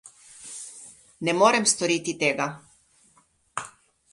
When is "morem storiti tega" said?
1.41-2.49